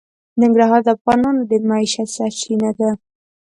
ننګرهار 0.41 0.81
د 0.85 0.89
افغانانو 0.97 1.41
د 1.49 1.53
معیشت 1.69 2.07
سرچینه 2.15 2.69
ده. 2.79 2.89